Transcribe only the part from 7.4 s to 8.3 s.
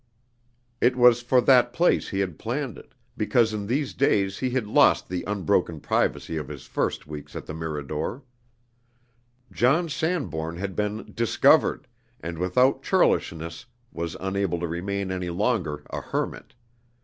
the Mirador.